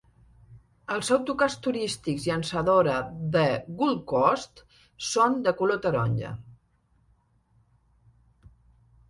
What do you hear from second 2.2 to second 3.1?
llançadora